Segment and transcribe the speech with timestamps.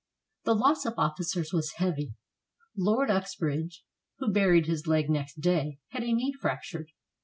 [0.45, 2.15] The loss of officers was heavy.
[2.75, 3.83] Lord Uxbridge,
[4.17, 6.89] who buried his leg next day, had a knee fractured.